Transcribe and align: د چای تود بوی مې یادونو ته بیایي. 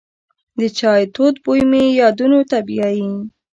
د 0.59 0.61
چای 0.77 1.03
تود 1.15 1.35
بوی 1.43 1.61
مې 1.71 1.83
یادونو 2.01 2.39
ته 2.49 2.57
بیایي. 2.67 3.07